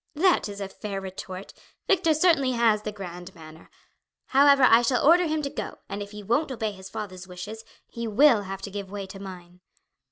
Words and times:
"That 0.15 0.49
is 0.49 0.59
a 0.59 0.67
fair 0.67 0.99
retort. 0.99 1.53
Victor 1.87 2.15
certainly 2.15 2.53
has 2.53 2.81
the 2.81 2.91
grand 2.91 3.35
manner. 3.35 3.69
However, 4.29 4.63
I 4.63 4.81
shall 4.81 5.05
order 5.05 5.27
him 5.27 5.43
to 5.43 5.49
go; 5.51 5.77
and 5.89 6.01
if 6.01 6.09
he 6.09 6.23
won't 6.23 6.51
obey 6.51 6.71
his 6.71 6.89
father's 6.89 7.27
wishes, 7.27 7.63
he 7.85 8.07
will 8.07 8.41
have 8.41 8.63
to 8.63 8.71
give 8.71 8.89
way 8.89 9.05
to 9.05 9.19
mine." 9.19 9.59